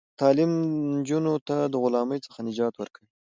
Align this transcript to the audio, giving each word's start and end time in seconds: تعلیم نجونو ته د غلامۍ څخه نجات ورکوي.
تعلیم 0.19 0.51
نجونو 0.99 1.33
ته 1.47 1.55
د 1.73 1.75
غلامۍ 1.83 2.19
څخه 2.25 2.39
نجات 2.47 2.73
ورکوي. 2.77 3.07